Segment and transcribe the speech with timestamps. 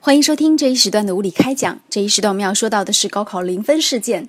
[0.00, 1.80] 欢迎收听这一时段的物理开讲。
[1.90, 4.28] 这一时段我们要说到的是高考零分事件。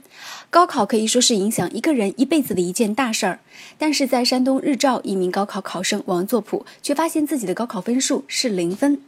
[0.49, 3.39] 高考可以说是影响一个人一辈子的一件大事儿，
[3.77, 8.99] 但是在山东日照，一名高考考生王作普却发现自己的高考分数是零分。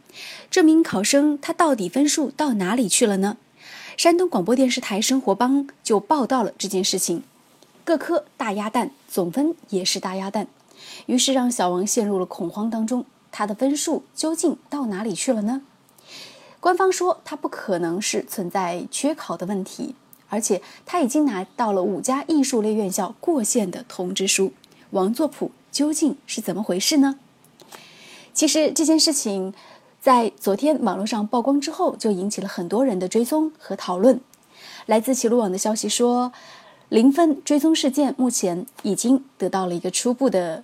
[0.51, 3.37] 这名考生他到底分数到哪里去了呢？
[3.97, 7.23] 山东广播电视台生活帮就报道了这件事情，
[7.83, 10.47] 各科大鸭蛋，总分也是大鸭蛋，
[11.07, 13.05] 于是让小王陷入了恐慌当中。
[13.31, 15.63] 他的分数究竟到哪里去了呢？
[16.61, 19.95] 官方说他不可能是存在缺考的问题，
[20.29, 24.53] 而且他已经拿到了五家艺术类院校过线的通知书。
[24.91, 27.17] 王作普究竟是怎么回事呢？
[28.31, 29.55] 其实这件事情
[29.99, 34.21] 在昨天网络上曝光之后，就引起了很多人的追踪和讨论。
[34.85, 36.31] 来自齐鲁网的消息说，
[36.89, 40.63] 零分追踪事件目前已经得到了一个初步的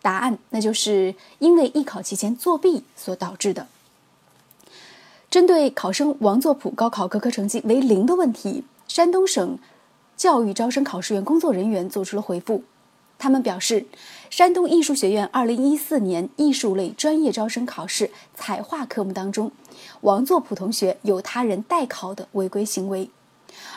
[0.00, 3.66] 答案，那就是因为艺考期间作弊所导致的。
[5.34, 9.58] 针对考生王作普高考各科成绩为零的问题，山东省
[10.16, 12.62] 教育招生考试院工作人员做出了回复。
[13.18, 13.84] 他们表示，
[14.30, 19.50] 山东艺术学院2014年艺术类专业招生考试彩画科目当中，
[20.02, 23.10] 王作普同学有他人代考的违规行为。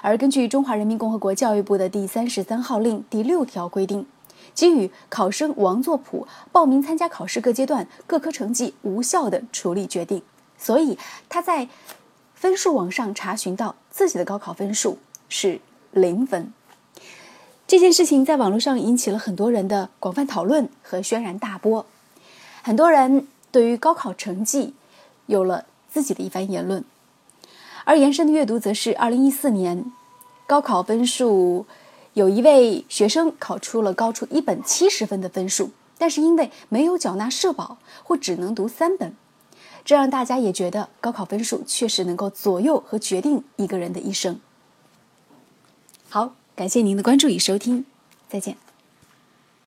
[0.04, 4.06] 而根据中华人民共和国教育部的第三十三号令第六条规定，
[4.54, 10.22] 给予考生王作普报名参加考试各阶段各科成绩无效的处理决定。
[10.58, 10.98] 所以
[11.30, 11.70] 他在
[12.34, 14.98] 分数网上查询到自己的高考分数
[15.30, 15.60] 是
[15.92, 16.54] 零分，
[17.68, 21.86] 这件事情在网络上引起了很多人的广泛讨论和轩然大波。
[22.62, 24.74] 很多人对于高考成绩
[25.26, 26.84] 有了自己的一番言论，
[27.86, 29.92] 而延伸的阅读则是：二零一四年
[30.46, 31.66] 高考分数，
[32.14, 39.16] 有一位学生考出了高出一本七十分的分数，但是因为没有缴纳社保，或只能读三本。
[39.88, 44.38] 这让大家也觉得高考分数确实能够左右和决定一个人的一生。
[46.10, 47.86] 好，感谢您的关注与收听，
[48.28, 48.58] 再见。